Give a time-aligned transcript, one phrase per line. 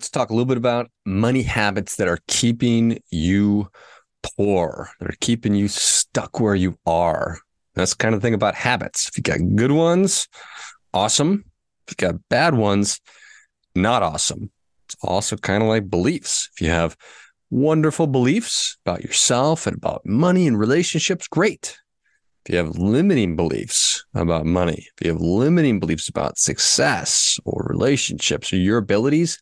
[0.00, 3.68] Let's talk a little bit about money habits that are keeping you
[4.22, 7.38] poor, that are keeping you stuck where you are.
[7.74, 9.10] That's kind of the thing about habits.
[9.10, 10.26] If you got good ones,
[10.94, 11.44] awesome.
[11.86, 12.98] If you got bad ones,
[13.74, 14.50] not awesome.
[14.86, 16.48] It's also kind of like beliefs.
[16.54, 16.96] If you have
[17.50, 21.76] wonderful beliefs about yourself and about money and relationships, great.
[22.46, 27.66] If you have limiting beliefs about money, if you have limiting beliefs about success or
[27.68, 29.38] relationships or your abilities,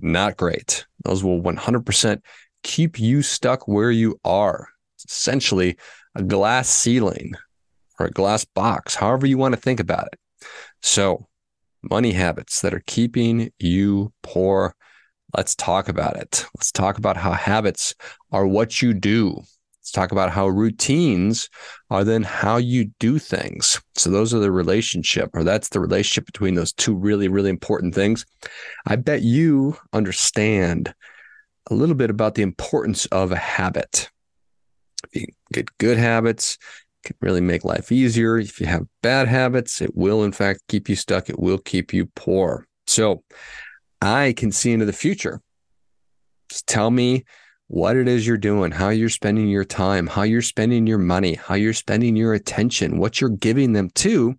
[0.00, 0.86] not great.
[1.04, 2.20] Those will 100%
[2.62, 4.68] keep you stuck where you are.
[4.96, 5.76] It's essentially
[6.14, 7.34] a glass ceiling
[7.98, 10.18] or a glass box, however you want to think about it.
[10.82, 11.26] So,
[11.82, 14.74] money habits that are keeping you poor.
[15.36, 16.46] Let's talk about it.
[16.56, 17.94] Let's talk about how habits
[18.32, 19.42] are what you do.
[19.88, 21.48] Let's talk about how routines
[21.88, 23.80] are then how you do things.
[23.94, 27.94] So those are the relationship, or that's the relationship between those two really, really important
[27.94, 28.26] things.
[28.86, 30.94] I bet you understand
[31.70, 34.10] a little bit about the importance of a habit.
[35.10, 36.58] If you get good habits,
[37.02, 38.36] can really make life easier.
[38.36, 41.30] If you have bad habits, it will in fact keep you stuck.
[41.30, 42.66] It will keep you poor.
[42.86, 43.22] So
[44.02, 45.40] I can see into the future.
[46.50, 47.24] Just tell me
[47.68, 51.34] what it is you're doing, how you're spending your time, how you're spending your money,
[51.34, 54.34] how you're spending your attention, what you're giving them to.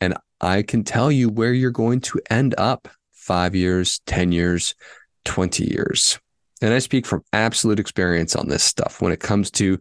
[0.00, 4.74] And I can tell you where you're going to end up five years, 10 years,
[5.24, 6.18] 20 years.
[6.60, 9.80] And I speak from absolute experience on this stuff when it comes to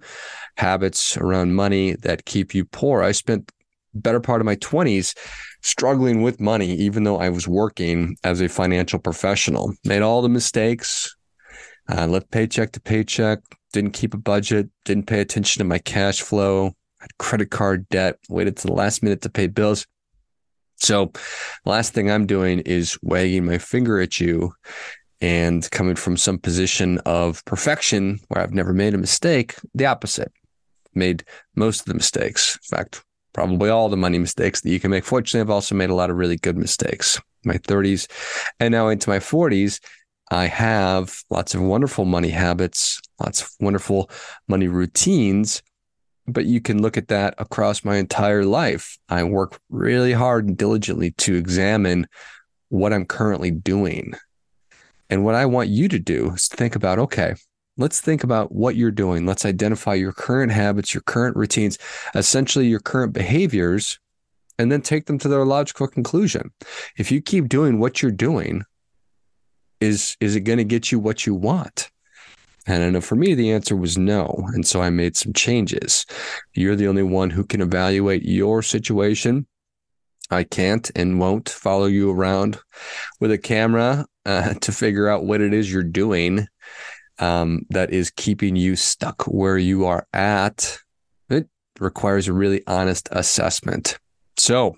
[0.58, 3.04] habits around money that keep you poor.
[3.04, 3.52] I spent
[3.94, 5.16] better part of my 20s
[5.62, 9.74] struggling with money even though I was working as a financial professional.
[9.84, 11.16] Made all the mistakes,
[11.92, 13.40] uh, lived paycheck to paycheck,
[13.74, 18.18] didn't keep a budget, didn't pay attention to my cash flow, had credit card debt,
[18.30, 19.86] waited to the last minute to pay bills.
[20.78, 21.12] So,
[21.66, 24.54] last thing I'm doing is wagging my finger at you
[25.22, 30.32] and coming from some position of perfection where I've never made a mistake, the opposite.
[30.94, 31.24] Made
[31.56, 32.58] most of the mistakes.
[32.58, 33.04] In fact,
[33.34, 35.06] probably all the money mistakes that you can make.
[35.06, 37.22] Fortunately, I've also made a lot of really good mistakes.
[37.46, 38.10] My 30s
[38.60, 39.80] and now into my 40s,
[40.32, 44.10] I have lots of wonderful money habits, lots of wonderful
[44.48, 45.62] money routines,
[46.26, 48.98] but you can look at that across my entire life.
[49.10, 52.08] I work really hard and diligently to examine
[52.70, 54.14] what I'm currently doing.
[55.10, 57.36] And what I want you to do is think about okay,
[57.76, 59.26] let's think about what you're doing.
[59.26, 61.78] Let's identify your current habits, your current routines,
[62.16, 64.00] essentially your current behaviors,
[64.58, 66.52] and then take them to their logical conclusion.
[66.98, 68.64] If you keep doing what you're doing,
[69.82, 71.92] is is it going to get you what you want?
[72.68, 74.48] And I know for me, the answer was no.
[74.54, 76.06] And so I made some changes.
[76.54, 79.48] You're the only one who can evaluate your situation.
[80.30, 82.60] I can't and won't follow you around
[83.20, 86.48] with a camera uh, to figure out what it is you're doing
[87.20, 90.78] um, that is keeping you stuck where you are at.
[91.30, 91.48] It
[91.80, 93.98] requires a really honest assessment.
[94.38, 94.78] So,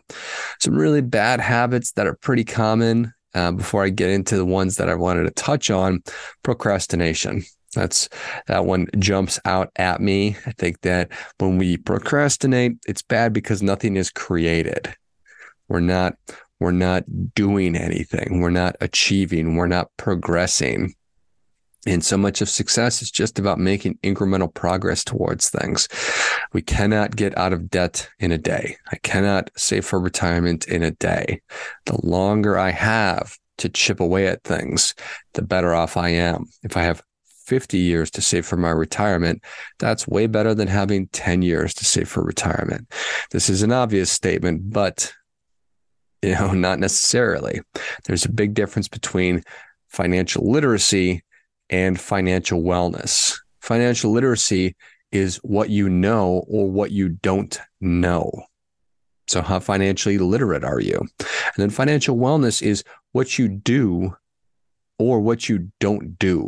[0.59, 4.75] some really bad habits that are pretty common uh, before I get into the ones
[4.77, 6.03] that I wanted to touch on,
[6.44, 7.44] procrastination.
[7.75, 8.07] That's
[8.47, 10.38] that one jumps out at me.
[10.45, 14.95] I think that when we procrastinate, it's bad because nothing is created.
[15.67, 16.16] We're not
[16.59, 18.39] we're not doing anything.
[18.39, 19.55] We're not achieving.
[19.55, 20.94] We're not progressing.
[21.85, 25.89] And so much of success is just about making incremental progress towards things.
[26.53, 28.77] We cannot get out of debt in a day.
[28.91, 31.41] I cannot save for retirement in a day.
[31.85, 34.95] The longer I have to chip away at things,
[35.33, 36.45] the better off I am.
[36.63, 37.03] If I have
[37.45, 39.44] 50 years to save for my retirement,
[39.77, 42.91] that's way better than having 10 years to save for retirement.
[43.31, 45.13] This is an obvious statement, but
[46.21, 47.61] you know, not necessarily.
[48.05, 49.44] There's a big difference between
[49.89, 51.24] financial literacy
[51.74, 53.36] and financial wellness.
[53.60, 54.75] Financial literacy
[55.12, 58.31] is what you know or what you don't know.
[59.28, 61.00] So, how financially literate are you?
[61.00, 64.16] And then financial wellness is what you do
[65.00, 66.48] or what you don't do.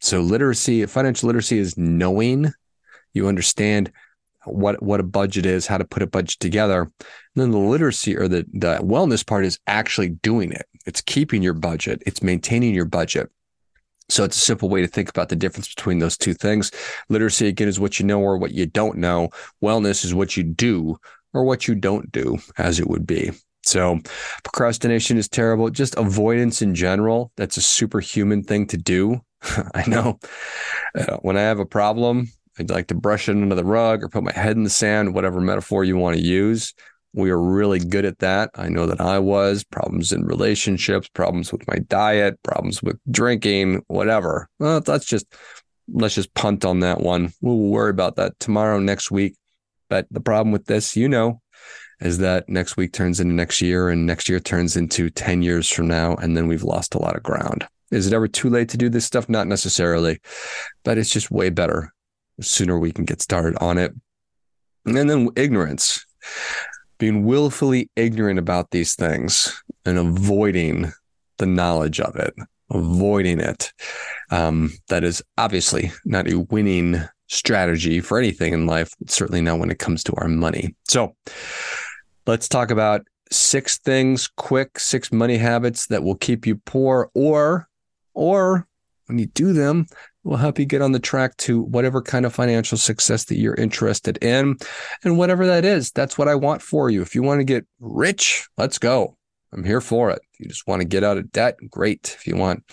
[0.00, 2.52] So, literacy, financial literacy is knowing
[3.14, 3.90] you understand
[4.44, 6.82] what what a budget is, how to put a budget together.
[6.82, 6.92] And
[7.36, 10.66] then the literacy or the the wellness part is actually doing it.
[10.84, 13.30] It's keeping your budget, it's maintaining your budget.
[14.08, 16.70] So it's a simple way to think about the difference between those two things.
[17.08, 19.30] Literacy, again, is what you know or what you don't know.
[19.62, 20.96] Wellness is what you do
[21.34, 23.32] or what you don't do, as it would be.
[23.64, 23.98] So
[24.44, 25.68] procrastination is terrible.
[25.70, 29.20] Just avoidance in general, that's a superhuman thing to do.
[29.74, 30.18] I know
[30.96, 32.28] uh, when I have a problem,
[32.58, 35.14] I'd like to brush it under the rug or put my head in the sand,
[35.14, 36.74] whatever metaphor you want to use.
[37.16, 38.50] We are really good at that.
[38.54, 43.82] I know that I was problems in relationships, problems with my diet, problems with drinking,
[43.88, 44.48] whatever.
[44.58, 45.26] Well, let's just
[45.92, 47.32] let's just punt on that one.
[47.40, 49.34] We'll worry about that tomorrow, next week.
[49.88, 51.40] But the problem with this, you know,
[52.00, 55.70] is that next week turns into next year and next year turns into 10 years
[55.70, 56.16] from now.
[56.16, 57.66] And then we've lost a lot of ground.
[57.90, 59.28] Is it ever too late to do this stuff?
[59.28, 60.20] Not necessarily,
[60.84, 61.92] but it's just way better.
[62.36, 63.94] The sooner we can get started on it.
[64.84, 66.04] And then ignorance,
[66.98, 70.92] being willfully ignorant about these things and avoiding
[71.38, 72.34] the knowledge of it,
[72.70, 73.72] avoiding it.
[74.30, 79.70] Um, that is obviously not a winning strategy for anything in life, certainly not when
[79.70, 80.74] it comes to our money.
[80.88, 81.14] So
[82.26, 87.68] let's talk about six things quick, six money habits that will keep you poor or
[88.14, 88.66] or
[89.06, 89.86] when you do them,
[90.26, 93.54] will help you get on the track to whatever kind of financial success that you're
[93.54, 94.56] interested in.
[95.04, 97.00] And whatever that is, that's what I want for you.
[97.00, 99.16] If you want to get rich, let's go.
[99.52, 100.20] I'm here for it.
[100.32, 102.14] If you just want to get out of debt, great.
[102.18, 102.64] If you want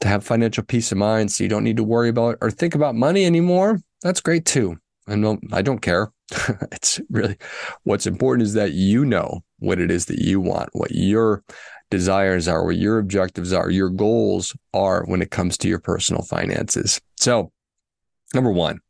[0.00, 2.74] to have financial peace of mind so you don't need to worry about or think
[2.74, 4.78] about money anymore, that's great too.
[5.06, 6.10] I know I don't care.
[6.72, 7.36] it's really
[7.82, 11.44] what's important is that you know what it is that you want, what your
[11.90, 16.22] desires are, what your objectives are, your goals are when it comes to your personal
[16.22, 17.00] finances.
[17.16, 17.52] So,
[18.34, 18.80] number one,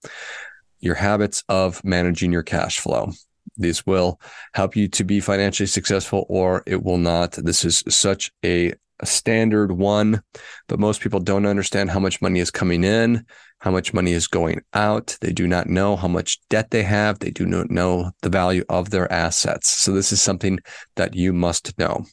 [0.81, 3.11] your habits of managing your cash flow.
[3.57, 4.21] This will
[4.53, 7.33] help you to be financially successful or it will not.
[7.33, 10.23] This is such a, a standard one,
[10.69, 13.25] but most people don't understand how much money is coming in,
[13.61, 15.17] how much money is going out.
[15.21, 17.19] They do not know how much debt they have.
[17.19, 19.69] They do not know the value of their assets.
[19.71, 20.59] So this is something
[20.97, 22.05] that you must know.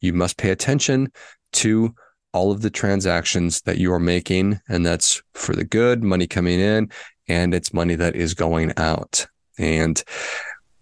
[0.00, 1.12] You must pay attention
[1.54, 1.94] to
[2.32, 6.60] all of the transactions that you are making, and that's for the good, money coming
[6.60, 6.90] in,
[7.28, 9.26] and it's money that is going out.
[9.58, 10.02] And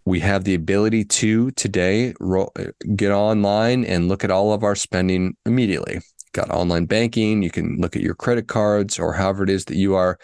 [0.05, 2.13] we have the ability to today
[2.97, 6.01] get online and look at all of our spending immediately.
[6.33, 7.43] Got online banking.
[7.43, 10.19] You can look at your credit cards or however it is that you are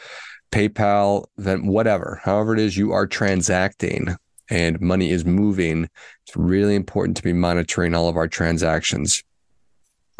[0.50, 4.16] PayPal, then whatever, however it is you are transacting
[4.50, 5.88] and money is moving.
[6.26, 9.22] It's really important to be monitoring all of our transactions.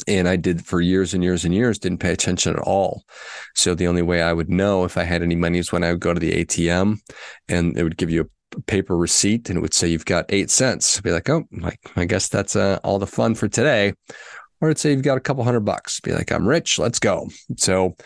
[0.08, 3.04] And I did for years and years and years, didn't pay attention at all.
[3.54, 5.90] So the only way I would know if I had any money is when I
[5.90, 7.00] would go to the ATM
[7.48, 8.22] and it would give you
[8.56, 10.96] a paper receipt and it would say you've got eight cents.
[10.96, 13.92] I'd be like, oh, like I guess that's uh, all the fun for today.
[14.60, 16.00] Or it'd say you've got a couple hundred bucks.
[16.00, 17.28] Be like, I'm rich, let's go.
[17.56, 17.96] So,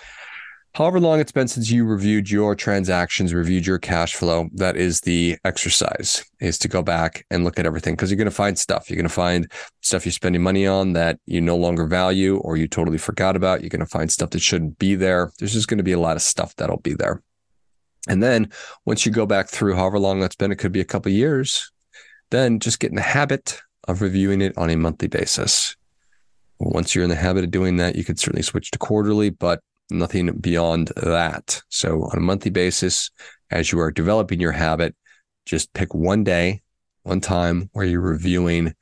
[0.74, 5.00] however long it's been since you reviewed your transactions, reviewed your cash flow, that is
[5.02, 8.58] the exercise is to go back and look at everything because you're going to find
[8.58, 8.90] stuff.
[8.90, 9.50] You're going to find
[9.82, 13.60] stuff you're spending money on that you no longer value or you totally forgot about.
[13.60, 15.32] You're going to find stuff that shouldn't be there.
[15.38, 17.22] There's just going to be a lot of stuff that'll be there.
[18.08, 18.50] And then
[18.84, 21.70] once you go back through however long that's been, it could be a couple years,
[22.30, 25.76] then just get in the habit of reviewing it on a monthly basis.
[26.58, 29.60] Once you're in the habit of doing that, you could certainly switch to quarterly, but
[29.90, 31.62] nothing beyond that.
[31.68, 33.10] So on a monthly basis,
[33.50, 34.94] as you are developing your habit,
[35.46, 36.62] just pick one day,
[37.02, 38.74] one time where you're reviewing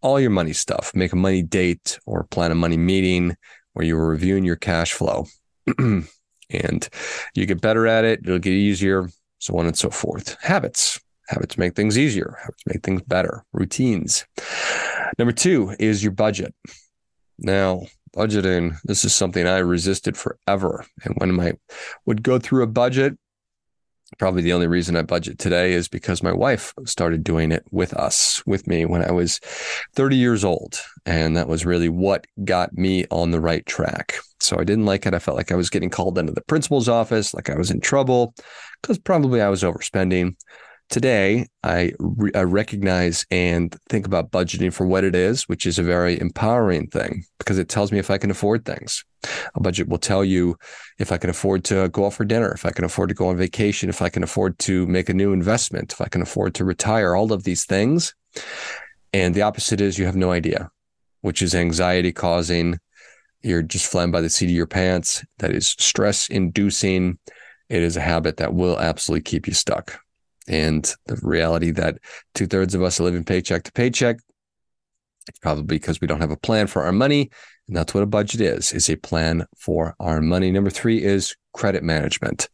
[0.00, 0.92] all your money stuff.
[0.94, 3.36] Make a money date or plan a money meeting
[3.72, 5.26] where you're reviewing your cash flow.
[5.78, 6.88] and
[7.34, 10.36] you get better at it, it'll get easier, so on and so forth.
[10.40, 11.00] Habits.
[11.28, 14.24] Habits make things easier, habits make things better, routines.
[15.18, 16.54] Number two is your budget.
[17.38, 17.82] Now,
[18.16, 20.84] budgeting, this is something I resisted forever.
[21.04, 21.54] And when I
[22.06, 23.18] would go through a budget,
[24.18, 27.92] probably the only reason I budget today is because my wife started doing it with
[27.94, 29.40] us, with me when I was
[29.94, 30.80] 30 years old.
[31.04, 34.16] And that was really what got me on the right track.
[34.40, 35.14] So I didn't like it.
[35.14, 37.80] I felt like I was getting called into the principal's office, like I was in
[37.80, 38.34] trouble
[38.80, 40.36] because probably I was overspending.
[40.88, 45.78] Today, I, re- I recognize and think about budgeting for what it is, which is
[45.78, 49.04] a very empowering thing because it tells me if I can afford things.
[49.56, 50.56] A budget will tell you
[50.98, 53.28] if I can afford to go out for dinner, if I can afford to go
[53.28, 56.54] on vacation, if I can afford to make a new investment, if I can afford
[56.54, 58.14] to retire, all of these things.
[59.12, 60.70] And the opposite is you have no idea,
[61.20, 62.78] which is anxiety causing.
[63.42, 65.24] You're just flying by the seat of your pants.
[65.38, 67.18] That is stress inducing.
[67.68, 70.00] It is a habit that will absolutely keep you stuck
[70.48, 71.98] and the reality that
[72.34, 74.18] two thirds of us are living paycheck to paycheck.
[75.28, 77.30] It's probably because we don't have a plan for our money.
[77.66, 80.52] And that's what a budget is, is a plan for our money.
[80.52, 82.48] Number three is credit management.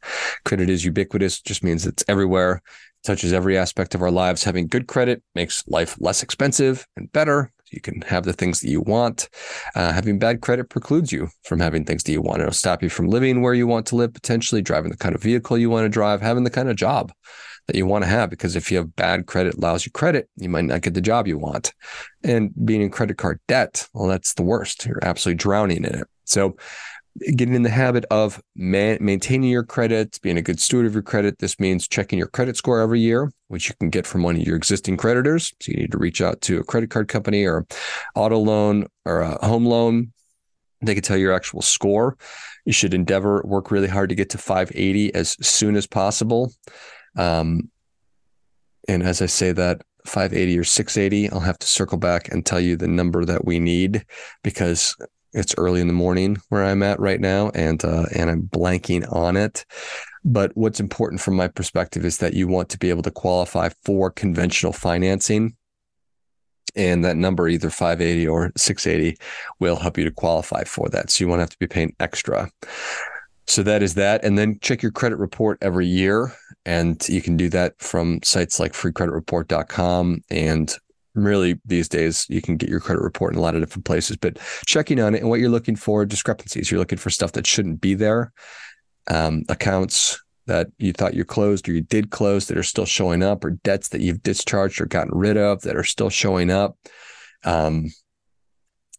[0.44, 4.44] Credit is ubiquitous, just means it's everywhere, it touches every aspect of our lives.
[4.44, 7.52] Having good credit makes life less expensive and better.
[7.70, 9.28] You can have the things that you want.
[9.74, 12.40] Uh, having bad credit precludes you from having things that you want.
[12.40, 15.22] It'll stop you from living where you want to live, potentially driving the kind of
[15.22, 17.12] vehicle you want to drive, having the kind of job
[17.66, 20.64] that you want to have because if you have bad credit, lousy credit, you might
[20.64, 21.72] not get the job you want.
[22.24, 24.86] And being in credit card debt, well, that's the worst.
[24.86, 26.06] You're absolutely drowning in it.
[26.24, 26.56] So
[27.36, 31.02] getting in the habit of man- maintaining your credit, being a good steward of your
[31.02, 31.38] credit.
[31.38, 34.42] This means checking your credit score every year, which you can get from one of
[34.42, 35.52] your existing creditors.
[35.60, 37.66] So you need to reach out to a credit card company or
[38.14, 40.12] auto loan or a home loan.
[40.80, 42.16] They can tell you your actual score.
[42.64, 46.52] You should endeavor work really hard to get to 580 as soon as possible.
[47.16, 47.70] Um,
[48.88, 52.60] and as I say that, 580 or 680, I'll have to circle back and tell
[52.60, 54.04] you the number that we need
[54.42, 54.96] because
[55.32, 59.10] it's early in the morning where I'm at right now, and uh, and I'm blanking
[59.12, 59.64] on it.
[60.24, 63.70] But what's important from my perspective is that you want to be able to qualify
[63.84, 65.56] for conventional financing.
[66.74, 69.18] And that number, either 580 or 680,
[69.58, 71.10] will help you to qualify for that.
[71.10, 72.50] So you won't have to be paying extra.
[73.46, 74.24] So that is that.
[74.24, 76.32] And then check your credit report every year.
[76.64, 80.76] And you can do that from sites like freecreditreport.com and
[81.14, 84.16] really these days you can get your credit report in a lot of different places.
[84.16, 86.70] But checking on it and what you're looking for discrepancies.
[86.70, 88.32] You're looking for stuff that shouldn't be there.
[89.08, 93.22] Um, accounts that you thought you closed or you did close that are still showing
[93.22, 96.76] up or debts that you've discharged or gotten rid of that are still showing up.
[97.44, 97.86] Um,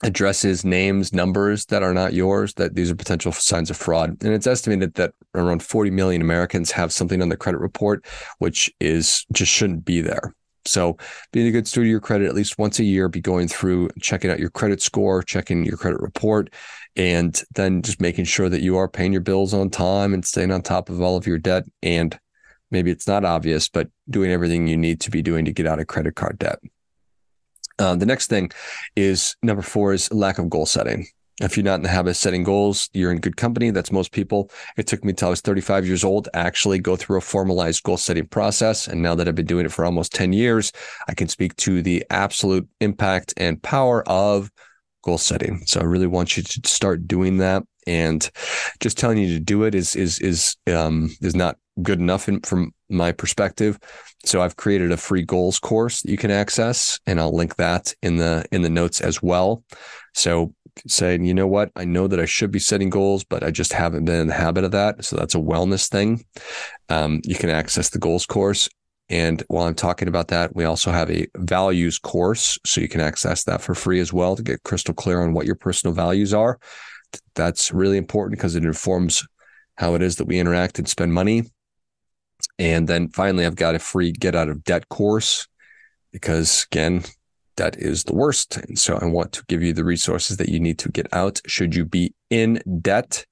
[0.02, 4.34] addresses names numbers that are not yours that these are potential signs of fraud and
[4.34, 8.06] it's estimated that around 40 million americans have something on the credit report
[8.40, 10.34] which is just shouldn't be there
[10.66, 10.98] so,
[11.32, 13.90] being a good steward of your credit at least once a year, be going through,
[14.00, 16.54] checking out your credit score, checking your credit report,
[16.96, 20.52] and then just making sure that you are paying your bills on time and staying
[20.52, 21.66] on top of all of your debt.
[21.82, 22.18] And
[22.72, 25.80] maybe it's not obvious, but doing everything you need to be doing to get out
[25.80, 26.60] of credit card debt.
[27.80, 28.52] Uh, the next thing
[28.96, 31.08] is number four is lack of goal setting.
[31.42, 33.72] If you're not in the habit of setting goals, you're in good company.
[33.72, 34.52] That's most people.
[34.78, 37.82] It took me till I was 35 years old to actually go through a formalized
[37.82, 38.88] goal setting process.
[38.88, 40.72] And now that I've been doing it for almost 10 years,
[41.08, 44.52] I can speak to the absolute impact and power of
[45.04, 45.64] goal setting.
[45.66, 47.64] So I really want you to start doing that.
[47.88, 48.30] And
[48.80, 52.40] just telling you to do it is is is um, is not good enough in,
[52.42, 53.80] from my perspective.
[54.26, 57.94] So I've created a free goals course that you can access, and I'll link that
[58.02, 59.64] in the in the notes as well.
[60.14, 60.54] So
[60.88, 63.74] saying, you know what, I know that I should be setting goals, but I just
[63.74, 65.06] haven't been in the habit of that.
[65.06, 66.26] So that's a wellness thing.
[66.90, 68.70] Um, you can access the goals course.
[69.10, 72.58] And while I'm talking about that, we also have a values course.
[72.66, 75.46] So you can access that for free as well to get crystal clear on what
[75.46, 76.58] your personal values are.
[77.36, 79.26] That's really important because it informs
[79.76, 81.44] how it is that we interact and spend money.
[82.60, 85.48] And then finally, I've got a free get out of debt course
[86.12, 87.04] because, again,
[87.58, 88.58] that is the worst.
[88.58, 91.42] And so I want to give you the resources that you need to get out
[91.46, 93.26] should you be in debt.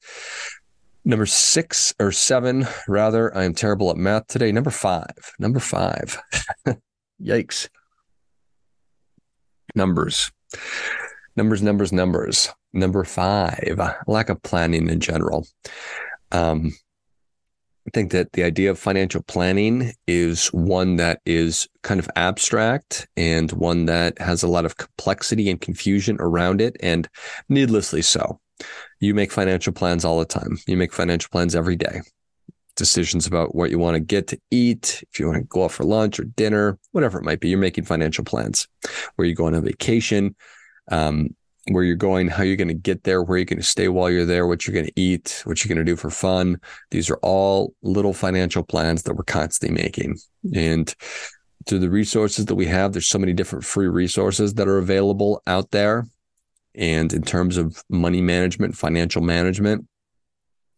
[1.04, 4.52] Number six or seven, rather, I am terrible at math today.
[4.52, 6.22] Number five, number five.
[7.22, 7.70] Yikes.
[9.74, 10.32] Numbers,
[11.42, 12.50] numbers, numbers, numbers.
[12.72, 15.48] Number five, lack of planning in general.
[16.32, 16.72] Um,
[17.88, 23.08] I think that the idea of financial planning is one that is kind of abstract
[23.18, 27.10] and one that has a lot of complexity and confusion around it, and
[27.50, 28.40] needlessly so.
[29.00, 30.60] You make financial plans all the time.
[30.68, 32.02] You make financial plans every day.
[32.76, 35.72] Decisions about what you want to get to eat, if you want to go out
[35.72, 38.68] for lunch or dinner, whatever it might be, you're making financial plans.
[39.16, 40.36] Where you go on a vacation,
[40.92, 41.36] um,
[41.70, 44.10] where you're going, how you're going to get there, where you're going to stay while
[44.10, 46.60] you're there, what you're going to eat, what you're going to do for fun.
[46.90, 50.18] These are all little financial plans that we're constantly making.
[50.56, 50.94] And
[51.68, 55.42] through the resources that we have, there's so many different free resources that are available
[55.46, 56.08] out there.
[56.74, 59.86] And in terms of money management, financial management,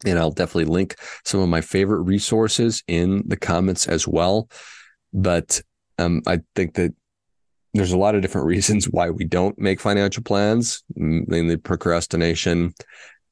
[0.04, 4.50] and I'll definitely link some of my favorite resources in the comments as well.
[5.14, 5.62] But
[5.98, 6.94] um, I think that
[7.74, 12.72] there's a lot of different reasons why we don't make financial plans, mainly procrastination,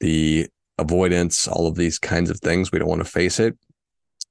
[0.01, 0.47] the
[0.77, 2.71] avoidance, all of these kinds of things.
[2.71, 3.57] We don't want to face it,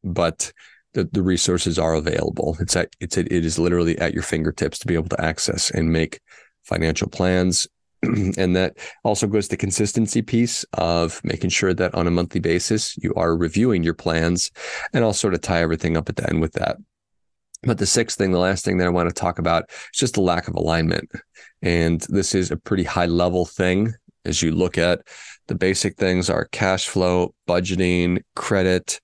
[0.04, 0.52] but
[0.92, 2.58] the, the resources are available.
[2.60, 5.70] It's at, it's at, it is literally at your fingertips to be able to access
[5.70, 6.20] and make
[6.62, 7.66] financial plans.
[8.02, 12.98] and that also goes to consistency piece of making sure that on a monthly basis
[12.98, 14.50] you are reviewing your plans
[14.92, 16.76] and I'll sort of tie everything up at the end with that.
[17.62, 20.14] But the sixth thing, the last thing that I want to talk about is just
[20.14, 21.10] the lack of alignment.
[21.62, 25.00] And this is a pretty high level thing as you look at
[25.48, 29.00] the basic things are cash flow, budgeting, credit,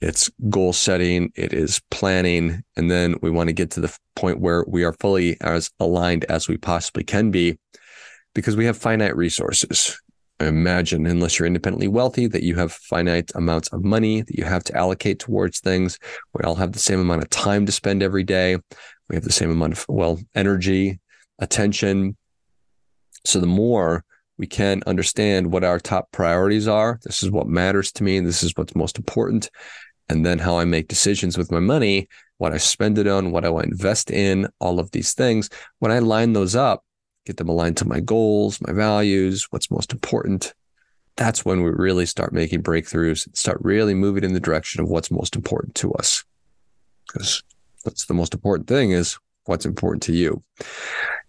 [0.00, 2.62] it's goal setting, it is planning.
[2.76, 6.24] And then we want to get to the point where we are fully as aligned
[6.24, 7.58] as we possibly can be
[8.34, 9.98] because we have finite resources.
[10.40, 14.64] Imagine, unless you're independently wealthy, that you have finite amounts of money that you have
[14.64, 15.98] to allocate towards things.
[16.34, 18.56] We all have the same amount of time to spend every day.
[19.08, 21.00] We have the same amount of, well, energy,
[21.38, 22.16] attention.
[23.24, 24.04] So the more
[24.38, 28.42] we can understand what our top priorities are, this is what matters to me, this
[28.42, 29.50] is what's most important.
[30.08, 33.44] And then how I make decisions with my money, what I spend it on, what
[33.44, 35.48] I invest in, all of these things.
[35.78, 36.84] When I line those up,
[37.26, 40.54] get them aligned to my goals, my values, what's most important.
[41.16, 45.10] That's when we really start making breakthroughs, start really moving in the direction of what's
[45.10, 46.24] most important to us.
[47.06, 47.42] Because
[47.84, 50.42] that's the most important thing is what's important to you.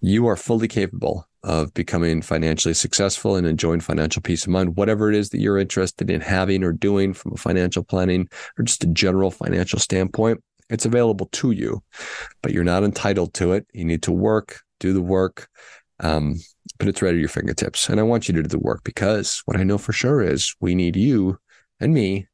[0.01, 5.09] You are fully capable of becoming financially successful and enjoying financial peace of mind, whatever
[5.09, 8.27] it is that you're interested in having or doing from a financial planning
[8.57, 10.43] or just a general financial standpoint.
[10.69, 11.81] It's available to you,
[12.41, 13.65] but you're not entitled to it.
[13.71, 15.47] You need to work, do the work,
[15.99, 16.35] um,
[16.77, 17.89] but it's right at your fingertips.
[17.89, 20.55] And I want you to do the work because what I know for sure is
[20.59, 21.39] we need you
[21.79, 22.27] and me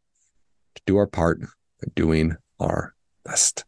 [0.76, 2.94] to do our part by doing our
[3.26, 3.66] best.